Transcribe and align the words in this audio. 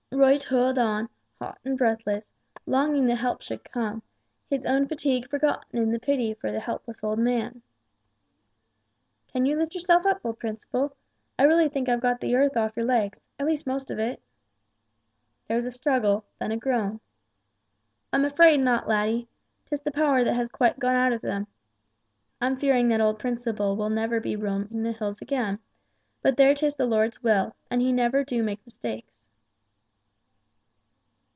Roy 0.13 0.37
toiled 0.37 0.77
on, 0.77 1.09
hot 1.39 1.57
and 1.63 1.77
breathless, 1.77 2.31
longing 2.67 3.05
that 3.07 3.15
help 3.15 3.41
should 3.41 3.63
come, 3.63 4.03
his 4.49 4.65
own 4.65 4.85
fatigue 4.87 5.29
forgotten 5.29 5.79
in 5.79 5.89
his 5.89 6.01
pity 6.01 6.33
for 6.33 6.51
the 6.51 6.59
helpless 6.59 7.01
old 7.01 7.17
man. 7.17 7.63
"Can 9.29 9.45
you 9.45 9.57
lift 9.57 9.73
yourself 9.73 10.05
up, 10.05 10.19
old 10.23 10.37
Principle? 10.37 10.95
I 11.39 11.43
really 11.43 11.69
think 11.69 11.87
I've 11.87 12.01
got 12.01 12.19
the 12.19 12.35
earth 12.35 12.57
off 12.57 12.75
your 12.75 12.85
legs 12.85 13.19
at 13.39 13.47
least 13.47 13.65
most 13.65 13.89
of 13.89 13.99
it!" 13.99 14.21
There 15.47 15.55
was 15.55 15.65
a 15.65 15.71
struggle, 15.71 16.25
then 16.39 16.51
a 16.51 16.57
groan. 16.57 16.99
"I'm 18.11 18.25
afraid 18.25 18.59
not, 18.59 18.89
laddie. 18.89 19.27
'Tis 19.65 19.81
the 19.81 19.91
power 19.91 20.23
that 20.25 20.35
has 20.35 20.49
quite 20.49 20.77
gone 20.77 20.95
out 20.95 21.13
of 21.13 21.21
them. 21.21 21.47
I'm 22.41 22.57
fearing 22.59 22.89
that 22.89 23.01
old 23.01 23.17
Principle 23.17 23.77
will 23.77 23.89
be 23.89 23.95
never 23.95 24.19
roaming 24.19 24.83
the 24.83 24.91
hills 24.91 25.21
again, 25.21 25.59
but 26.21 26.35
there 26.35 26.53
'tis 26.53 26.75
the 26.75 26.85
Lord's 26.85 27.23
will, 27.23 27.55
and 27.71 27.81
He 27.81 27.93
never 27.93 28.23
do 28.25 28.43
make 28.43 28.63
mistakes." 28.65 29.07